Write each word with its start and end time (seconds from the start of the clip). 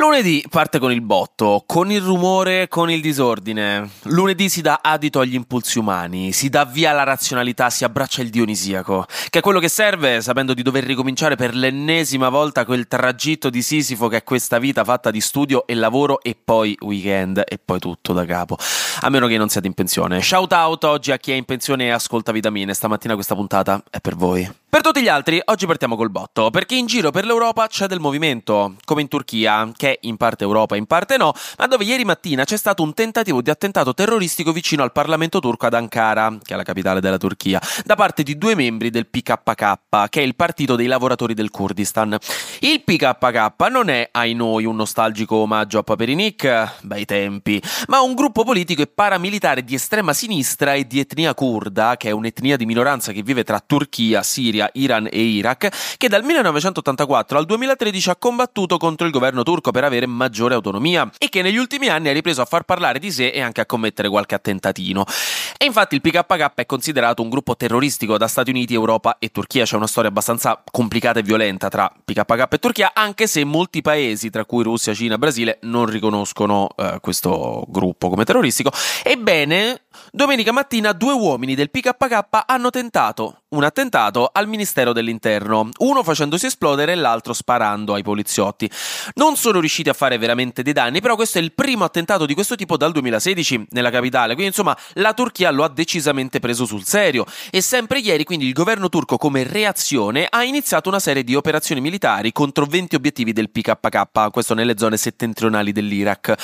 Lunedì 0.00 0.44
parte 0.48 0.78
con 0.78 0.92
il 0.92 1.00
botto, 1.00 1.64
con 1.66 1.90
il 1.90 2.00
rumore, 2.00 2.68
con 2.68 2.88
il 2.88 3.00
disordine. 3.00 3.90
Lunedì 4.02 4.48
si 4.48 4.60
dà 4.60 4.78
adito 4.80 5.18
agli 5.18 5.34
impulsi 5.34 5.80
umani, 5.80 6.30
si 6.30 6.48
dà 6.48 6.64
via 6.64 6.92
alla 6.92 7.02
razionalità, 7.02 7.68
si 7.68 7.82
abbraccia 7.82 8.22
il 8.22 8.30
dionisiaco, 8.30 9.06
che 9.28 9.40
è 9.40 9.42
quello 9.42 9.58
che 9.58 9.68
serve 9.68 10.20
sapendo 10.20 10.54
di 10.54 10.62
dover 10.62 10.84
ricominciare 10.84 11.34
per 11.34 11.52
l'ennesima 11.52 12.28
volta 12.28 12.64
quel 12.64 12.86
tragitto 12.86 13.50
di 13.50 13.60
Sisifo 13.60 14.06
che 14.06 14.18
è 14.18 14.22
questa 14.22 14.60
vita 14.60 14.84
fatta 14.84 15.10
di 15.10 15.20
studio 15.20 15.66
e 15.66 15.74
lavoro 15.74 16.22
e 16.22 16.36
poi 16.42 16.78
weekend 16.80 17.42
e 17.44 17.58
poi 17.58 17.80
tutto 17.80 18.12
da 18.12 18.24
capo. 18.24 18.56
A 19.00 19.10
meno 19.10 19.26
che 19.26 19.36
non 19.36 19.48
siate 19.48 19.66
in 19.66 19.74
pensione. 19.74 20.22
Shout 20.22 20.52
out 20.52 20.84
oggi 20.84 21.10
a 21.10 21.18
chi 21.18 21.32
è 21.32 21.34
in 21.34 21.44
pensione 21.44 21.86
e 21.86 21.90
ascolta 21.90 22.30
vitamine. 22.30 22.72
Stamattina 22.72 23.14
questa 23.14 23.34
puntata 23.34 23.82
è 23.90 23.98
per 23.98 24.14
voi. 24.14 24.48
Per 24.70 24.82
tutti 24.82 25.00
gli 25.00 25.08
altri, 25.08 25.40
oggi 25.46 25.64
partiamo 25.64 25.96
col 25.96 26.10
botto, 26.10 26.50
perché 26.50 26.74
in 26.74 26.84
giro 26.84 27.10
per 27.10 27.24
l'Europa 27.24 27.66
c'è 27.68 27.86
del 27.86 28.00
movimento, 28.00 28.74
come 28.84 29.00
in 29.00 29.08
Turchia, 29.08 29.72
che 29.74 29.98
in 30.02 30.18
parte 30.18 30.44
Europa, 30.44 30.76
in 30.76 30.84
parte 30.84 31.16
no, 31.16 31.32
ma 31.56 31.66
dove 31.66 31.84
ieri 31.84 32.04
mattina 32.04 32.44
c'è 32.44 32.58
stato 32.58 32.82
un 32.82 32.92
tentativo 32.92 33.40
di 33.40 33.48
attentato 33.48 33.94
terroristico 33.94 34.52
vicino 34.52 34.82
al 34.82 34.92
Parlamento 34.92 35.40
turco 35.40 35.64
ad 35.64 35.72
Ankara, 35.72 36.36
che 36.42 36.52
è 36.52 36.56
la 36.56 36.64
capitale 36.64 37.00
della 37.00 37.16
Turchia, 37.16 37.58
da 37.82 37.94
parte 37.94 38.22
di 38.22 38.36
due 38.36 38.54
membri 38.54 38.90
del 38.90 39.06
PKK, 39.06 40.08
che 40.10 40.20
è 40.20 40.24
il 40.24 40.36
partito 40.36 40.76
dei 40.76 40.86
lavoratori 40.86 41.32
del 41.32 41.50
Kurdistan. 41.50 42.18
Il 42.60 42.82
PKK 42.84 43.68
non 43.70 43.88
è, 43.88 44.10
ai 44.12 44.34
noi, 44.34 44.66
un 44.66 44.76
nostalgico 44.76 45.36
omaggio 45.36 45.78
a 45.78 45.82
Paperinik, 45.82 46.82
bei 46.82 47.06
tempi, 47.06 47.60
ma 47.86 48.02
un 48.02 48.14
gruppo 48.14 48.44
politico 48.44 48.82
e 48.82 48.86
paramilitare 48.86 49.64
di 49.64 49.74
estrema 49.74 50.12
sinistra 50.12 50.74
e 50.74 50.86
di 50.86 51.00
etnia 51.00 51.32
kurda, 51.32 51.96
che 51.96 52.10
è 52.10 52.12
un'etnia 52.12 52.58
di 52.58 52.66
minoranza 52.66 53.12
che 53.12 53.22
vive 53.22 53.44
tra 53.44 53.62
Turchia, 53.66 54.22
Siria, 54.22 54.57
Siria, 54.58 54.70
Iran 54.74 55.08
e 55.10 55.20
Iraq, 55.20 55.96
che 55.96 56.08
dal 56.08 56.24
1984 56.24 57.38
al 57.38 57.46
2013 57.46 58.10
ha 58.10 58.16
combattuto 58.16 58.76
contro 58.76 59.06
il 59.06 59.12
governo 59.12 59.42
turco 59.42 59.70
per 59.70 59.84
avere 59.84 60.06
maggiore 60.06 60.54
autonomia 60.54 61.08
e 61.18 61.28
che 61.28 61.42
negli 61.42 61.56
ultimi 61.56 61.88
anni 61.88 62.08
ha 62.08 62.12
ripreso 62.12 62.42
a 62.42 62.44
far 62.44 62.64
parlare 62.64 62.98
di 62.98 63.12
sé 63.12 63.28
e 63.28 63.40
anche 63.40 63.60
a 63.60 63.66
commettere 63.66 64.08
qualche 64.08 64.34
attentatino. 64.34 65.04
E 65.56 65.64
infatti 65.64 65.94
il 65.94 66.00
PKK 66.00 66.52
è 66.54 66.66
considerato 66.66 67.22
un 67.22 67.28
gruppo 67.28 67.56
terroristico 67.56 68.18
da 68.18 68.26
Stati 68.26 68.50
Uniti, 68.50 68.74
Europa 68.74 69.16
e 69.18 69.30
Turchia. 69.30 69.64
C'è 69.64 69.76
una 69.76 69.86
storia 69.86 70.10
abbastanza 70.10 70.62
complicata 70.70 71.20
e 71.20 71.22
violenta 71.22 71.68
tra 71.68 71.92
PKK 72.04 72.46
e 72.52 72.58
Turchia, 72.58 72.90
anche 72.94 73.26
se 73.26 73.44
molti 73.44 73.82
paesi, 73.82 74.30
tra 74.30 74.44
cui 74.44 74.62
Russia, 74.62 74.94
Cina 74.94 75.18
Brasile, 75.18 75.58
non 75.62 75.86
riconoscono 75.86 76.68
eh, 76.76 76.98
questo 77.00 77.64
gruppo 77.68 78.08
come 78.08 78.24
terroristico. 78.24 78.70
Ebbene, 79.02 79.82
domenica 80.10 80.52
mattina 80.52 80.92
due 80.92 81.12
uomini 81.12 81.54
del 81.54 81.70
PKK 81.70 82.44
hanno 82.46 82.70
tentato 82.70 83.42
un 83.50 83.64
attentato 83.64 84.28
al 84.30 84.46
Ministero 84.46 84.92
dell'Interno, 84.92 85.70
uno 85.78 86.02
facendosi 86.02 86.46
esplodere 86.46 86.92
e 86.92 86.96
l'altro 86.96 87.32
sparando 87.32 87.94
ai 87.94 88.02
poliziotti. 88.02 88.70
Non 89.14 89.36
sono 89.36 89.60
riusciti 89.60 89.88
a 89.88 89.94
fare 89.94 90.18
veramente 90.18 90.62
dei 90.62 90.74
danni, 90.74 91.00
però 91.00 91.14
questo 91.14 91.38
è 91.38 91.40
il 91.40 91.52
primo 91.52 91.84
attentato 91.84 92.26
di 92.26 92.34
questo 92.34 92.56
tipo 92.56 92.76
dal 92.76 92.92
2016 92.92 93.68
nella 93.70 93.90
capitale, 93.90 94.34
quindi 94.34 94.48
insomma 94.48 94.76
la 94.94 95.14
Turchia 95.14 95.50
lo 95.50 95.64
ha 95.64 95.68
decisamente 95.68 96.40
preso 96.40 96.66
sul 96.66 96.84
serio 96.84 97.24
e 97.50 97.62
sempre 97.62 98.00
ieri 98.00 98.24
quindi 98.24 98.46
il 98.46 98.52
governo 98.52 98.90
turco 98.90 99.16
come 99.16 99.44
reazione 99.44 100.26
ha 100.28 100.44
iniziato 100.44 100.90
una 100.90 101.00
serie 101.00 101.24
di 101.24 101.34
operazioni 101.34 101.80
militari 101.80 102.32
contro 102.32 102.66
20 102.66 102.96
obiettivi 102.96 103.32
del 103.32 103.50
PKK, 103.50 104.30
questo 104.30 104.52
nelle 104.52 104.76
zone 104.76 104.98
settentrionali 104.98 105.72
dell'Iraq. 105.72 106.34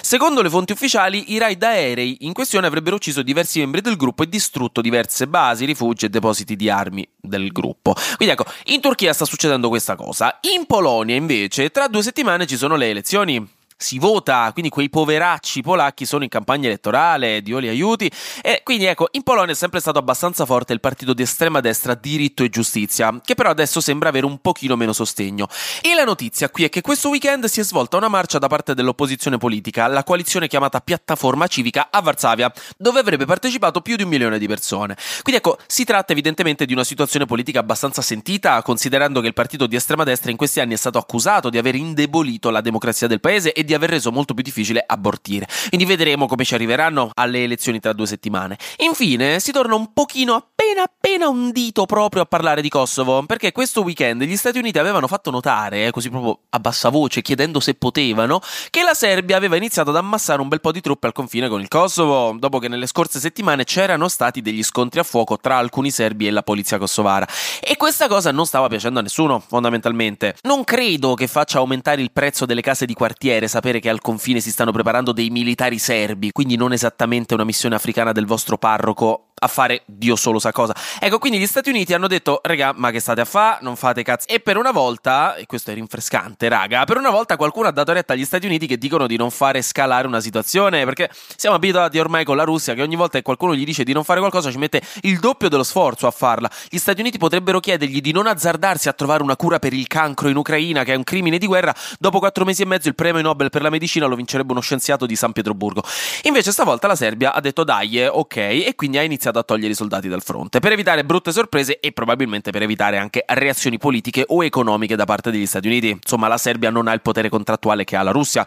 Secondo 0.00 0.40
le 0.40 0.48
fonti 0.48 0.72
ufficiali, 0.72 1.32
i 1.32 1.38
raid 1.38 1.62
aerei 1.62 2.18
in 2.20 2.32
questione 2.32 2.66
avrebbero 2.66 2.98
ucciso 3.04 3.22
diversi 3.22 3.58
membri 3.58 3.82
del 3.82 3.96
gruppo 3.96 4.22
e 4.22 4.28
distrutto 4.28 4.80
diverse 4.80 5.26
basi, 5.26 5.66
rifugi 5.66 6.06
e 6.06 6.08
depositi 6.08 6.56
di 6.56 6.70
armi 6.70 7.06
del 7.20 7.52
gruppo. 7.52 7.94
Quindi 8.16 8.34
ecco, 8.34 8.46
in 8.66 8.80
Turchia 8.80 9.12
sta 9.12 9.26
succedendo 9.26 9.68
questa 9.68 9.94
cosa. 9.94 10.38
In 10.54 10.64
Polonia, 10.64 11.14
invece, 11.14 11.70
tra 11.70 11.86
due 11.88 12.02
settimane 12.02 12.46
ci 12.46 12.56
sono 12.56 12.76
le 12.76 12.88
elezioni 12.88 13.46
si 13.76 13.98
vota, 13.98 14.50
quindi 14.52 14.70
quei 14.70 14.88
poveracci 14.88 15.62
polacchi 15.62 16.06
sono 16.06 16.22
in 16.24 16.30
campagna 16.30 16.66
elettorale, 16.66 17.42
Dio 17.42 17.58
li 17.58 17.68
aiuti. 17.68 18.10
E 18.42 18.60
quindi 18.62 18.84
ecco, 18.84 19.08
in 19.12 19.22
Polonia 19.22 19.52
è 19.52 19.56
sempre 19.56 19.80
stato 19.80 19.98
abbastanza 19.98 20.46
forte 20.46 20.72
il 20.72 20.80
partito 20.80 21.12
di 21.12 21.22
estrema 21.22 21.60
destra 21.60 21.94
Diritto 21.94 22.44
e 22.44 22.48
Giustizia, 22.48 23.20
che 23.24 23.34
però 23.34 23.50
adesso 23.50 23.80
sembra 23.80 24.08
avere 24.08 24.26
un 24.26 24.38
pochino 24.38 24.76
meno 24.76 24.92
sostegno. 24.92 25.48
E 25.80 25.94
la 25.94 26.04
notizia 26.04 26.48
qui 26.50 26.64
è 26.64 26.68
che 26.68 26.80
questo 26.80 27.08
weekend 27.08 27.46
si 27.46 27.60
è 27.60 27.64
svolta 27.64 27.96
una 27.96 28.08
marcia 28.08 28.38
da 28.38 28.46
parte 28.46 28.74
dell'opposizione 28.74 29.38
politica, 29.38 29.86
la 29.86 30.04
coalizione 30.04 30.48
chiamata 30.48 30.80
Piattaforma 30.80 31.46
Civica 31.46 31.88
a 31.90 32.00
Varsavia, 32.00 32.52
dove 32.76 33.00
avrebbe 33.00 33.26
partecipato 33.26 33.80
più 33.80 33.96
di 33.96 34.02
un 34.02 34.08
milione 34.08 34.38
di 34.38 34.46
persone. 34.46 34.96
Quindi 35.22 35.40
ecco, 35.40 35.58
si 35.66 35.84
tratta 35.84 36.12
evidentemente 36.12 36.64
di 36.64 36.72
una 36.72 36.84
situazione 36.84 37.26
politica 37.26 37.60
abbastanza 37.60 38.02
sentita, 38.02 38.62
considerando 38.62 39.20
che 39.20 39.26
il 39.26 39.34
partito 39.34 39.66
di 39.66 39.76
estrema 39.76 40.04
destra 40.04 40.30
in 40.30 40.36
questi 40.36 40.60
anni 40.60 40.74
è 40.74 40.76
stato 40.76 40.98
accusato 40.98 41.50
di 41.50 41.58
aver 41.58 41.74
indebolito 41.74 42.50
la 42.50 42.60
democrazia 42.60 43.06
del 43.06 43.20
paese 43.20 43.52
e 43.52 43.63
di 43.64 43.74
aver 43.74 43.90
reso 43.90 44.12
molto 44.12 44.34
più 44.34 44.42
difficile 44.42 44.84
abortire. 44.86 45.46
Quindi 45.68 45.86
vedremo 45.86 46.26
come 46.26 46.44
ci 46.44 46.54
arriveranno 46.54 47.10
alle 47.14 47.42
elezioni 47.42 47.80
tra 47.80 47.92
due 47.92 48.06
settimane. 48.06 48.58
Infine, 48.78 49.40
si 49.40 49.52
torna 49.52 49.74
un 49.74 49.92
pochino 49.92 50.50
appena 50.82 51.04
appena 51.14 51.28
un 51.28 51.50
dito 51.50 51.86
proprio 51.86 52.22
a 52.22 52.24
parlare 52.24 52.62
di 52.62 52.68
Kosovo, 52.68 53.24
perché 53.24 53.52
questo 53.52 53.82
weekend 53.82 54.22
gli 54.22 54.36
Stati 54.36 54.58
Uniti 54.58 54.78
avevano 54.78 55.06
fatto 55.06 55.30
notare, 55.30 55.86
eh, 55.86 55.90
così 55.90 56.10
proprio 56.10 56.40
a 56.50 56.58
bassa 56.58 56.88
voce, 56.88 57.22
chiedendo 57.22 57.60
se 57.60 57.74
potevano, 57.74 58.40
che 58.70 58.82
la 58.82 58.94
Serbia 58.94 59.36
aveva 59.36 59.56
iniziato 59.56 59.90
ad 59.90 59.96
ammassare 59.96 60.40
un 60.40 60.48
bel 60.48 60.60
po' 60.60 60.72
di 60.72 60.80
truppe 60.80 61.06
al 61.06 61.12
confine 61.12 61.48
con 61.48 61.60
il 61.60 61.68
Kosovo, 61.68 62.34
dopo 62.38 62.58
che 62.58 62.68
nelle 62.68 62.86
scorse 62.86 63.20
settimane 63.20 63.64
c'erano 63.64 64.08
stati 64.08 64.40
degli 64.40 64.62
scontri 64.62 64.98
a 64.98 65.02
fuoco 65.02 65.38
tra 65.38 65.56
alcuni 65.56 65.90
serbi 65.90 66.26
e 66.26 66.30
la 66.30 66.42
polizia 66.42 66.78
kosovara. 66.78 67.28
E 67.60 67.76
questa 67.76 68.08
cosa 68.08 68.32
non 68.32 68.46
stava 68.46 68.68
piacendo 68.68 68.98
a 68.98 69.02
nessuno, 69.02 69.42
fondamentalmente. 69.46 70.36
Non 70.42 70.64
credo 70.64 71.14
che 71.14 71.26
faccia 71.26 71.58
aumentare 71.58 72.02
il 72.02 72.12
prezzo 72.12 72.46
delle 72.46 72.62
case 72.62 72.86
di 72.86 72.94
quartiere 72.94 73.46
sapere 73.46 73.78
che 73.78 73.88
al 73.88 74.00
confine 74.00 74.40
si 74.40 74.50
stanno 74.50 74.72
preparando 74.72 75.12
dei 75.12 75.30
militari 75.30 75.78
serbi, 75.78 76.32
quindi 76.32 76.56
non 76.56 76.72
esattamente 76.72 77.34
una 77.34 77.44
missione 77.44 77.74
africana 77.74 78.12
del 78.12 78.26
vostro 78.26 78.56
parroco 78.56 79.28
a 79.44 79.48
fare 79.48 79.82
Dio 79.84 80.16
solo 80.16 80.38
sa 80.38 80.52
cosa. 80.52 80.74
Ecco, 80.98 81.18
quindi 81.18 81.38
gli 81.38 81.46
Stati 81.46 81.68
Uniti 81.68 81.92
hanno 81.92 82.06
detto, 82.06 82.40
raga, 82.42 82.72
ma 82.74 82.90
che 82.90 82.98
state 82.98 83.20
a 83.20 83.24
fa? 83.26 83.58
Non 83.60 83.76
fate 83.76 84.02
cazzo. 84.02 84.26
E 84.28 84.40
per 84.40 84.56
una 84.56 84.70
volta, 84.70 85.34
e 85.36 85.44
questo 85.44 85.70
è 85.70 85.74
rinfrescante, 85.74 86.48
raga, 86.48 86.84
per 86.84 86.96
una 86.96 87.10
volta 87.10 87.36
qualcuno 87.36 87.68
ha 87.68 87.70
dato 87.70 87.92
retta 87.92 88.14
agli 88.14 88.24
Stati 88.24 88.46
Uniti 88.46 88.66
che 88.66 88.78
dicono 88.78 89.06
di 89.06 89.16
non 89.16 89.30
fare 89.30 89.60
scalare 89.60 90.06
una 90.06 90.20
situazione, 90.20 90.84
perché 90.84 91.10
siamo 91.36 91.56
abituati 91.56 91.98
ormai 91.98 92.24
con 92.24 92.36
la 92.36 92.44
Russia 92.44 92.72
che 92.72 92.82
ogni 92.82 92.96
volta 92.96 93.18
che 93.18 93.22
qualcuno 93.22 93.54
gli 93.54 93.64
dice 93.64 93.84
di 93.84 93.92
non 93.92 94.02
fare 94.02 94.18
qualcosa 94.20 94.50
ci 94.50 94.56
mette 94.56 94.80
il 95.02 95.18
doppio 95.18 95.48
dello 95.50 95.62
sforzo 95.62 96.06
a 96.06 96.10
farla. 96.10 96.50
Gli 96.68 96.78
Stati 96.78 97.00
Uniti 97.00 97.18
potrebbero 97.18 97.60
chiedergli 97.60 98.00
di 98.00 98.12
non 98.12 98.26
azzardarsi 98.26 98.88
a 98.88 98.94
trovare 98.94 99.22
una 99.22 99.36
cura 99.36 99.58
per 99.58 99.74
il 99.74 99.86
cancro 99.86 100.28
in 100.28 100.36
Ucraina, 100.36 100.84
che 100.84 100.94
è 100.94 100.96
un 100.96 101.04
crimine 101.04 101.36
di 101.36 101.46
guerra. 101.46 101.74
Dopo 101.98 102.18
quattro 102.18 102.46
mesi 102.46 102.62
e 102.62 102.66
mezzo 102.66 102.88
il 102.88 102.94
premio 102.94 103.20
Nobel 103.20 103.50
per 103.50 103.60
la 103.60 103.70
medicina 103.70 104.06
lo 104.06 104.16
vincerebbe 104.16 104.52
uno 104.52 104.60
scienziato 104.60 105.04
di 105.04 105.16
San 105.16 105.32
Pietroburgo. 105.32 105.82
Invece 106.22 106.50
stavolta 106.50 106.86
la 106.86 106.96
Serbia 106.96 107.34
ha 107.34 107.40
detto 107.40 107.62
dai, 107.62 108.00
eh, 108.00 108.08
ok, 108.08 108.36
e 108.36 108.72
quindi 108.74 108.96
ha 108.96 109.02
iniziato 109.02 109.33
a 109.38 109.42
togliere 109.42 109.72
i 109.72 109.74
soldati 109.74 110.08
dal 110.08 110.22
fronte, 110.22 110.60
per 110.60 110.72
evitare 110.72 111.04
brutte 111.04 111.32
sorprese 111.32 111.80
e 111.80 111.92
probabilmente 111.92 112.50
per 112.50 112.62
evitare 112.62 112.98
anche 112.98 113.24
reazioni 113.26 113.78
politiche 113.78 114.24
o 114.28 114.44
economiche 114.44 114.96
da 114.96 115.04
parte 115.04 115.30
degli 115.30 115.46
Stati 115.46 115.66
Uniti. 115.66 115.90
Insomma, 115.90 116.28
la 116.28 116.38
Serbia 116.38 116.70
non 116.70 116.88
ha 116.88 116.92
il 116.92 117.02
potere 117.02 117.28
contrattuale 117.28 117.84
che 117.84 117.96
ha 117.96 118.02
la 118.02 118.12
Russia. 118.12 118.46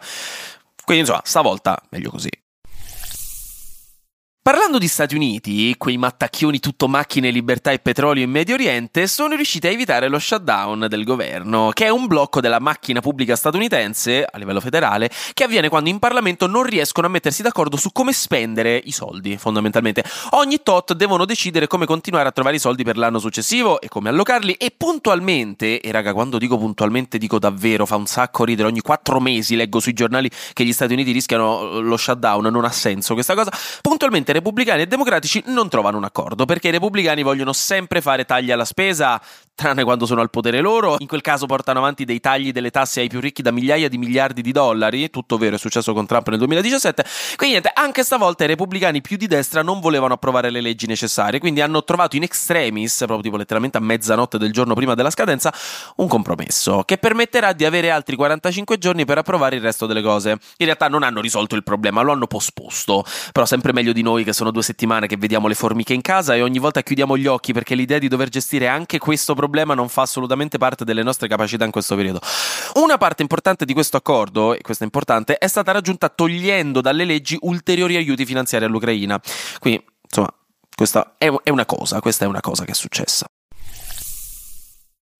Quindi, 0.84 1.02
insomma, 1.02 1.22
stavolta 1.24 1.80
meglio 1.90 2.10
così. 2.10 2.30
Parlando 4.48 4.78
di 4.78 4.88
Stati 4.88 5.14
Uniti, 5.14 5.74
quei 5.76 5.98
mattacchioni 5.98 6.58
tutto 6.58 6.88
macchine, 6.88 7.28
libertà 7.28 7.70
e 7.70 7.80
petrolio 7.80 8.24
in 8.24 8.30
Medio 8.30 8.54
Oriente 8.54 9.06
sono 9.06 9.34
riusciti 9.34 9.66
a 9.66 9.70
evitare 9.70 10.08
lo 10.08 10.18
shutdown 10.18 10.86
del 10.88 11.04
governo, 11.04 11.68
che 11.74 11.84
è 11.84 11.90
un 11.90 12.06
blocco 12.06 12.40
della 12.40 12.58
macchina 12.58 13.00
pubblica 13.00 13.36
statunitense, 13.36 14.24
a 14.24 14.38
livello 14.38 14.60
federale, 14.60 15.10
che 15.34 15.44
avviene 15.44 15.68
quando 15.68 15.90
in 15.90 15.98
Parlamento 15.98 16.46
non 16.46 16.62
riescono 16.62 17.06
a 17.06 17.10
mettersi 17.10 17.42
d'accordo 17.42 17.76
su 17.76 17.92
come 17.92 18.14
spendere 18.14 18.80
i 18.82 18.90
soldi, 18.90 19.36
fondamentalmente. 19.36 20.02
Ogni 20.30 20.62
tot 20.62 20.94
devono 20.94 21.26
decidere 21.26 21.66
come 21.66 21.84
continuare 21.84 22.28
a 22.28 22.32
trovare 22.32 22.56
i 22.56 22.58
soldi 22.58 22.84
per 22.84 22.96
l'anno 22.96 23.18
successivo 23.18 23.82
e 23.82 23.88
come 23.88 24.08
allocarli 24.08 24.54
e 24.54 24.72
puntualmente, 24.74 25.78
e 25.78 25.92
raga, 25.92 26.14
quando 26.14 26.38
dico 26.38 26.56
puntualmente 26.56 27.18
dico 27.18 27.38
davvero, 27.38 27.84
fa 27.84 27.96
un 27.96 28.06
sacco 28.06 28.44
ridere, 28.44 28.68
ogni 28.68 28.80
quattro 28.80 29.20
mesi 29.20 29.56
leggo 29.56 29.78
sui 29.78 29.92
giornali 29.92 30.30
che 30.54 30.64
gli 30.64 30.72
Stati 30.72 30.94
Uniti 30.94 31.12
rischiano 31.12 31.80
lo 31.80 31.98
shutdown, 31.98 32.46
non 32.46 32.64
ha 32.64 32.72
senso 32.72 33.12
questa 33.12 33.34
cosa, 33.34 33.52
puntualmente 33.82 34.36
repubblicani 34.38 34.82
e 34.82 34.86
democratici 34.86 35.42
non 35.46 35.68
trovano 35.68 35.96
un 35.98 36.04
accordo 36.04 36.44
perché 36.44 36.68
i 36.68 36.70
repubblicani 36.70 37.22
vogliono 37.22 37.52
sempre 37.52 38.00
fare 38.00 38.24
tagli 38.24 38.50
alla 38.50 38.64
spesa, 38.64 39.20
tranne 39.54 39.84
quando 39.84 40.06
sono 40.06 40.20
al 40.20 40.30
potere 40.30 40.60
loro. 40.60 40.96
In 40.98 41.06
quel 41.06 41.20
caso 41.20 41.46
portano 41.46 41.80
avanti 41.80 42.04
dei 42.04 42.20
tagli 42.20 42.52
delle 42.52 42.70
tasse 42.70 43.00
ai 43.00 43.08
più 43.08 43.20
ricchi 43.20 43.42
da 43.42 43.50
migliaia 43.50 43.88
di 43.88 43.98
miliardi 43.98 44.40
di 44.40 44.52
dollari. 44.52 45.10
Tutto 45.10 45.36
vero, 45.36 45.56
è 45.56 45.58
successo 45.58 45.92
con 45.92 46.06
Trump 46.06 46.28
nel 46.28 46.38
2017. 46.38 47.04
Quindi 47.36 47.58
niente, 47.58 47.70
anche 47.74 48.04
stavolta 48.04 48.44
i 48.44 48.46
repubblicani 48.46 49.00
più 49.00 49.16
di 49.16 49.26
destra 49.26 49.62
non 49.62 49.80
volevano 49.80 50.14
approvare 50.14 50.50
le 50.50 50.60
leggi 50.60 50.86
necessarie, 50.86 51.40
quindi 51.40 51.60
hanno 51.60 51.82
trovato 51.82 52.16
in 52.16 52.22
extremis, 52.22 52.96
proprio 52.98 53.22
tipo 53.22 53.36
letteralmente 53.36 53.78
a 53.78 53.80
mezzanotte 53.80 54.38
del 54.38 54.52
giorno 54.52 54.74
prima 54.74 54.94
della 54.94 55.10
scadenza, 55.10 55.52
un 55.96 56.06
compromesso 56.06 56.82
che 56.84 56.98
permetterà 56.98 57.52
di 57.52 57.64
avere 57.64 57.90
altri 57.90 58.14
45 58.14 58.78
giorni 58.78 59.04
per 59.04 59.18
approvare 59.18 59.56
il 59.56 59.62
resto 59.62 59.86
delle 59.86 60.02
cose. 60.02 60.30
In 60.30 60.66
realtà 60.66 60.88
non 60.88 61.02
hanno 61.02 61.20
risolto 61.20 61.56
il 61.56 61.64
problema, 61.64 62.02
lo 62.02 62.12
hanno 62.12 62.28
posposto, 62.28 63.04
però 63.32 63.44
sempre 63.44 63.72
meglio 63.72 63.92
di 63.92 64.02
noi 64.02 64.17
noi 64.18 64.24
che 64.24 64.32
sono 64.32 64.50
due 64.50 64.62
settimane 64.62 65.06
che 65.06 65.16
vediamo 65.16 65.46
le 65.46 65.54
formiche 65.54 65.94
in 65.94 66.00
casa 66.00 66.34
e 66.34 66.42
ogni 66.42 66.58
volta 66.58 66.82
chiudiamo 66.82 67.16
gli 67.16 67.26
occhi 67.26 67.52
perché 67.52 67.74
l'idea 67.74 67.98
di 67.98 68.08
dover 68.08 68.28
gestire 68.28 68.66
anche 68.66 68.98
questo 68.98 69.34
problema 69.34 69.74
non 69.74 69.88
fa 69.88 70.02
assolutamente 70.02 70.58
parte 70.58 70.84
delle 70.84 71.02
nostre 71.02 71.28
capacità 71.28 71.64
in 71.64 71.70
questo 71.70 71.94
periodo. 71.94 72.20
Una 72.74 72.98
parte 72.98 73.22
importante 73.22 73.64
di 73.64 73.72
questo 73.72 73.96
accordo, 73.96 74.54
e 74.54 74.60
questo 74.60 74.82
è 74.82 74.86
importante, 74.86 75.38
è 75.38 75.46
stata 75.46 75.72
raggiunta 75.72 76.08
togliendo 76.08 76.80
dalle 76.80 77.04
leggi 77.04 77.36
ulteriori 77.40 77.96
aiuti 77.96 78.24
finanziari 78.24 78.64
all'Ucraina. 78.64 79.20
Quindi, 79.58 79.84
insomma, 80.02 80.32
questa 80.74 81.14
è, 81.18 81.28
una 81.48 81.66
cosa, 81.66 82.00
questa 82.00 82.24
è 82.24 82.28
una 82.28 82.40
cosa 82.40 82.64
che 82.64 82.72
è 82.72 82.74
successa. 82.74 83.26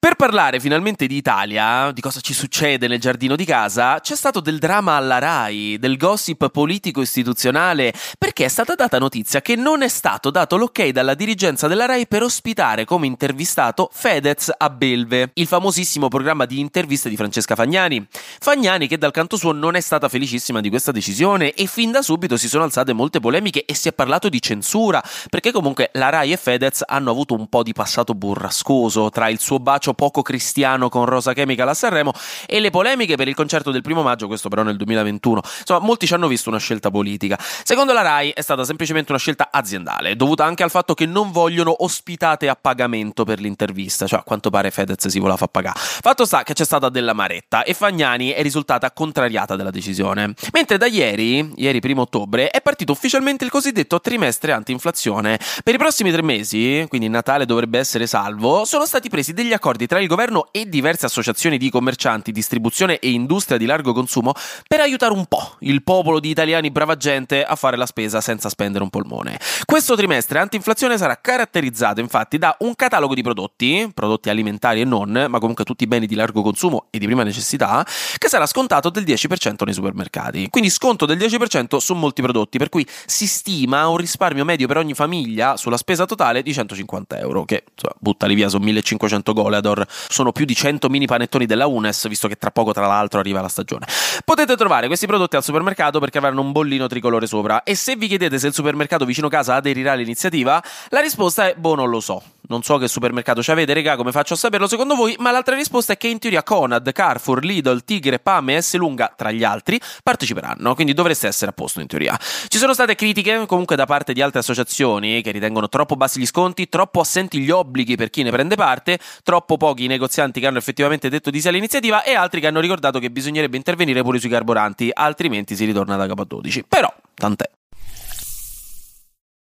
Per 0.01 0.15
parlare 0.15 0.61
finalmente 0.61 1.09
di 1.09 1.17
Italia, 1.17 1.91
di 1.91 2.01
cosa 2.01 2.21
ci 2.21 2.33
succede 2.33 2.87
nel 2.87 3.01
giardino 3.01 3.35
di 3.35 3.45
casa, 3.45 3.99
c'è 3.99 4.15
stato 4.15 4.39
del 4.39 4.61
dramma 4.61 4.95
alla 4.95 5.19
RAI, 5.19 5.77
del 5.81 5.97
gossip 5.97 6.51
politico 6.51 7.01
istituzionale, 7.01 7.93
perché 8.17 8.45
è 8.45 8.49
stata 8.49 8.77
data 8.77 9.01
notizia 9.01 9.43
che 9.43 9.57
non 9.57 9.83
è 9.83 9.89
stato 9.89 10.31
dato 10.31 10.57
l'ok 10.57 10.91
dalla 10.91 11.15
dirigenza 11.15 11.67
della 11.67 11.85
RAI 11.87 12.07
per 12.07 12.23
ospitare 12.23 12.85
come 12.85 13.09
intervistato 13.09 13.91
Fedez 13.93 14.53
a 14.57 14.71
Belve, 14.71 15.33
il 15.35 15.49
famosissimo 15.49 16.07
programma 16.07 16.47
di 16.47 16.61
interviste 16.61 17.09
di 17.09 17.17
Francesca 17.17 17.57
Fagnani. 17.57 18.07
Fagnani 18.39 18.87
che 18.87 18.99
dal 18.99 19.11
canto 19.11 19.37
suo 19.37 19.51
non 19.51 19.75
è 19.75 19.81
stata 19.81 20.09
felicissima 20.09 20.61
di 20.61 20.69
questa 20.69 20.93
decisione 20.93 21.55
e 21.55 21.67
fin 21.67 21.91
da 21.91 22.03
subito 22.03 22.37
si 22.37 22.49
sono 22.49 22.63
alzate 22.63 22.93
molte 22.93 23.19
polemiche 23.19 23.65
e 23.65 23.75
si 23.75 23.89
è 23.89 23.93
parlato 23.93 24.29
di 24.29 24.41
censura, 24.41 25.03
perché 25.29 25.51
comunque 25.51 25.91
la 25.95 26.09
RAI 26.09 26.31
e 26.31 26.37
Fedez 26.37 26.85
hanno 26.87 27.11
avuto 27.11 27.35
un 27.35 27.49
po' 27.49 27.65
di 27.65 27.73
passato 27.73 28.15
burrascoso 28.15 29.11
tra 29.11 29.29
il 29.29 29.41
suo 29.41 29.59
bacio 29.59 29.87
poco 29.95 30.23
cristiano 30.23 30.89
con 30.89 31.05
Rosa 31.05 31.33
Chemical 31.33 31.69
a 31.69 31.75
Sanremo 31.75 32.13
e 32.47 32.61
le 32.61 32.71
polemiche 32.71 33.17
per 33.17 33.29
il 33.29 33.35
concerto 33.35 33.71
del 33.71 33.83
primo 33.83 34.03
maggio, 34.03 34.27
questo 34.27 34.49
però 34.49 34.63
nel 34.63 34.77
2021. 34.77 35.41
Insomma, 35.61 35.81
molti 35.81 36.07
ci 36.07 36.15
hanno 36.15 36.29
visto 36.29 36.49
una 36.49 36.59
scelta 36.59 36.91
politica. 36.91 37.39
Secondo 37.39 37.93
la 37.93 38.03
RAI 38.03 38.31
è 38.31 38.41
stata 38.41 38.65
semplicemente 38.65 39.13
una 39.13 39.21
scelta 39.21 39.49
aziendale, 39.51 40.17
dovuta 40.17 40.45
anche 40.45 40.63
al 40.63 40.71
fatto 40.71 40.95
che 40.95 41.07
non 41.07 41.31
vogliono 41.31 41.83
ospitate 41.83 42.49
a 42.49 42.57
pagamento 42.61 43.25
per 43.25 43.41
l'intervista, 43.41 44.07
cioè 44.07 44.21
a 44.21 44.23
quanto 44.23 44.51
pare 44.51 44.71
Fedez 44.71 45.07
si 45.09 45.19
voleva 45.19 45.37
far 45.37 45.49
pagare. 45.49 45.79
Fatto 45.79 46.25
sta 46.25 46.43
che 46.43 46.55
c'è 46.55 46.65
stata 46.65 46.89
della 46.89 47.13
maretta 47.13 47.63
e 47.63 47.75
Fagnani 47.75 48.31
è 48.31 48.43
risultata 48.43 48.91
contrariata 48.93 49.57
dalla 49.57 49.71
decisione. 49.71 50.35
Mentre 50.53 50.79
da 50.79 50.87
ieri, 50.87 51.53
ieri 51.57 51.81
primo 51.81 52.03
ottobre, 52.03 52.51
è 52.51 52.61
partito 52.61 52.93
ufficialmente 52.93 53.45
il 53.45 53.51
cosiddetto 53.51 54.01
trimestre 54.01 54.53
anti-inflazione. 54.53 55.39
Per 55.63 55.75
i 55.75 55.79
prossimi 55.79 56.11
tre 56.11 56.23
mesi, 56.23 56.85
quindi 56.89 57.09
Natale 57.09 57.47
dovrebbe 57.47 57.79
essere 57.79 58.07
salvo, 58.07 58.65
sono 58.65 58.87
stati 58.87 59.09
presi 59.09 59.33
degli 59.33 59.53
accordi 59.53 59.78
accordi 59.79 59.87
tra 59.87 60.01
il 60.01 60.09
governo 60.09 60.49
e 60.51 60.69
diverse 60.69 61.07
associazioni 61.07 61.57
di 61.57 61.71
commercianti, 61.71 62.33
distribuzione 62.33 62.99
e 62.99 63.11
industria 63.11 63.57
di 63.57 63.67
largo 63.67 63.93
consumo 63.93 64.33
per 64.67 64.81
aiutare 64.81 65.13
un 65.13 65.27
po' 65.27 65.57
il 65.61 65.83
popolo 65.85 66.19
di 66.19 66.31
italiani 66.31 66.71
brava 66.71 66.97
gente 66.97 67.45
a 67.45 67.55
fare 67.55 67.77
la 67.77 67.87
spesa 67.87 68.21
senza 68.21 68.49
spendere 68.49 68.83
un 68.83 68.91
polmone. 68.91 69.39
Questo 69.65 69.95
trimestre 69.95 70.41
anti-inflazione 70.41 70.99
sarà 70.99 71.19
caratterizzato 71.21 72.01
infatti 72.01 72.39
da 72.39 72.57
un 72.61 72.75
catalogo 72.75 73.15
di 73.15 73.23
prodotti, 73.23 73.91
prodotti 73.95 74.29
alimentari 74.29 74.81
e 74.81 74.85
non, 74.85 75.27
ma 75.29 75.39
comunque 75.39 75.65
tutti 75.65 75.87
beni 75.87 76.07
di 76.07 76.15
largo 76.15 76.43
consumo 76.43 76.87
e 76.91 76.99
di 76.99 77.07
prima 77.07 77.23
necessità, 77.23 77.87
che 78.17 78.29
sarà 78.29 78.47
scontato 78.47 78.91
del 78.91 79.05
10% 79.05 79.65
nei 79.65 79.75
supermercati. 79.75 80.49
Quindi 80.51 80.71
sconto 80.71 81.07
del 81.07 81.19
10% 81.19 81.77
su 81.77 81.95
molti 81.95 82.23
prodotti, 82.23 82.59
per 82.59 82.69
cui 82.69 82.87
si 83.07 83.27
stima 83.27 83.87
un 83.87 83.97
risparmio 83.97 84.45
medio 84.45 84.67
per 84.67 84.79
ogni 84.79 84.95
famiglia 84.95 85.57
sulla 85.57 85.77
spesa 85.77 86.05
totale 86.05 86.43
di 86.43 86.53
150 86.53 87.19
euro, 87.19 87.45
che 87.45 87.65
insomma, 87.71 87.95
buttali 88.01 88.35
via 88.35 88.49
su 88.49 88.59
1500 88.59 89.33
gole 89.33 89.57
ad 89.57 89.67
Matador 89.69 89.87
sono 89.89 90.33
più 90.33 90.45
di 90.45 90.55
100 90.55 90.89
mini 90.89 91.07
panettoni 91.07 91.47
della 91.47 91.67
Unes, 91.67 92.09
visto 92.09 92.29
che 92.29 92.37
tra 92.37 92.51
poco, 92.51 92.73
tra 92.73 92.87
l'altro, 92.87 93.21
arriva 93.21 93.41
la 93.41 93.49
stagione. 93.49 93.87
Potete 94.25 94.57
trovare 94.57 94.87
questi 94.87 95.07
prodotti 95.07 95.37
al 95.37 95.45
supermercato 95.45 96.01
perché 96.01 96.19
avranno 96.19 96.41
un 96.41 96.53
bollino 96.53 96.87
tricolore 96.87 97.27
sopra. 97.27 97.63
E 97.63 97.75
se 97.75 97.97
vi 97.97 98.09
chiedete 98.09 98.39
se 98.39 98.49
il 98.49 98.55
supermercato 98.55 99.05
vicino 99.05 99.29
casa 99.29 99.55
aderirà 99.55 99.93
all'iniziativa, 99.93 100.63
la 100.89 101.01
risposta 101.01 101.49
è: 101.49 101.55
boh, 101.55 101.75
non 101.75 101.91
lo 101.91 102.01
so. 102.01 102.23
Non 102.49 102.63
so 102.63 102.79
che 102.79 102.89
supermercato 102.89 103.43
ci 103.43 103.51
avete, 103.51 103.75
regà, 103.75 103.95
come 103.97 104.11
faccio 104.11 104.33
a 104.33 104.37
saperlo 104.39 104.67
secondo 104.67 104.95
voi? 104.95 105.15
Ma 105.19 105.31
l'altra 105.31 105.55
risposta 105.55 105.93
è 105.93 105.97
che 105.99 106.09
in 106.09 106.19
teoria 106.19 106.43
Conad, 106.43 106.91
Carrefour, 106.93 107.45
Lidl, 107.45 107.85
Tigre, 107.85 108.19
Pame 108.21 108.57
e 108.57 108.63
S 108.63 108.75
Lunga, 108.77 109.13
tra 109.15 109.31
gli 109.31 109.45
altri, 109.45 109.79
parteciperanno, 110.03 110.75
quindi 110.75 110.95
dovreste 110.95 111.27
essere 111.27 111.51
a 111.51 111.53
posto 111.53 111.81
in 111.81 111.87
teoria. 111.87 112.19
Ci 112.49 112.57
sono 112.57 112.73
state 112.73 112.95
critiche 112.95 113.45
comunque 113.47 113.77
da 113.77 113.85
parte 113.85 114.15
di 114.15 114.23
altre 114.23 114.39
associazioni 114.39 115.21
che 115.21 115.31
ritengono 115.31 115.69
troppo 115.69 115.95
bassi 115.95 116.21
gli 116.21 116.27
sconti, 116.27 116.71
troppo 116.71 117.01
assenti 117.01 117.39
gli 117.39 117.51
obblighi 117.51 117.97
per 117.97 118.09
chi 118.09 118.23
ne 118.23 118.31
prende 118.31 118.57
parte, 118.57 118.99
troppo 119.23 119.59
pochi 119.59 119.85
i 119.85 119.87
negozianti 119.87 120.41
che 120.41 120.47
hanno 120.47 120.59
effettivamente 120.59 121.11
detto 121.11 121.29
di 121.29 121.43
sé 121.43 121.51
all'iniziativa 121.51 122.03
e 122.03 122.15
altri 122.15 122.41
che 122.41 122.47
hanno 122.47 122.61
ricordato 122.61 122.99
che 122.99 123.11
bisognerebbe 123.11 123.59
intervenire 123.59 124.03
pure 124.03 124.19
sui 124.19 124.31
carburanti, 124.31 124.89
altrimenti 124.91 125.55
si 125.55 125.67
ritorna 125.67 125.97
da 125.97 126.07
capo 126.07 126.23
a 126.23 126.25
12. 126.25 126.65
Però, 126.67 126.91
tant'è. 127.15 127.51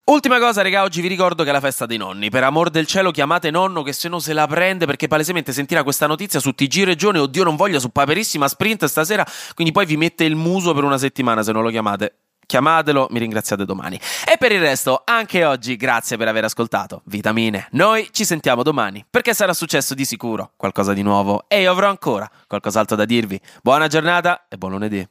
Ultima 0.10 0.40
cosa, 0.40 0.62
raga, 0.62 0.84
oggi 0.84 1.02
vi 1.02 1.10
ricordo 1.10 1.44
che 1.44 1.50
è 1.50 1.52
la 1.52 1.60
festa 1.60 1.86
dei 1.86 1.98
nonni. 1.98 2.30
Per 2.30 2.42
amor 2.42 2.70
del 2.70 2.88
cielo, 2.88 3.12
chiamate 3.12 3.52
nonno 3.52 3.84
che 3.84 3.92
se 3.92 4.08
no 4.08 4.20
se 4.20 4.32
la 4.32 4.48
prende 4.48 4.86
perché 4.86 5.08
palesemente 5.08 5.52
sentirà 5.52 5.84
questa 5.84 6.08
notizia 6.08 6.40
su 6.40 6.54
TG 6.54 6.86
Regione. 6.86 7.20
Oddio, 7.20 7.44
non 7.44 7.58
voglio 7.58 7.78
su 7.78 7.90
Paperissima 7.90 8.48
Sprint 8.48 8.86
stasera. 8.86 9.26
Quindi 9.54 9.74
poi 9.74 9.86
vi 9.86 9.98
mette 9.98 10.24
il 10.24 10.38
muso 10.38 10.74
per 10.74 10.86
una 10.86 10.98
settimana 10.98 11.44
se 11.44 11.52
non 11.52 11.62
lo 11.62 11.70
chiamate. 11.70 12.20
Chiamatelo, 12.46 13.08
mi 13.12 13.20
ringraziate 13.20 13.66
domani. 13.66 14.00
E 14.26 14.38
per 14.38 14.54
il 14.54 14.62
resto, 14.62 15.02
anche 15.04 15.44
oggi, 15.44 15.76
grazie 15.76 16.16
per 16.16 16.30
aver 16.30 16.46
ascoltato. 16.46 17.02
Vitamine. 17.08 17.68
Noi 17.72 18.08
ci 18.12 18.24
sentiamo 18.24 18.64
domani 18.64 19.06
perché 19.10 19.34
sarà 19.34 19.54
successo 19.54 19.94
di 19.94 20.06
sicuro 20.06 20.54
qualcosa 20.56 20.94
di 20.94 21.02
nuovo 21.02 21.44
e 21.50 21.60
io 21.60 21.70
avrò 21.70 21.90
ancora 21.90 22.32
qualcos'altro 22.48 22.96
da 22.96 23.04
dirvi. 23.04 23.38
Buona 23.62 23.88
giornata 23.88 24.46
e 24.48 24.56
buon 24.56 24.72
lunedì. 24.72 25.06